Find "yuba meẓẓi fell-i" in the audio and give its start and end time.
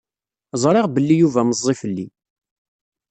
1.17-2.07